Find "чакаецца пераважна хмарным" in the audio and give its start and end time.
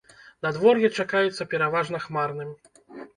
1.03-2.49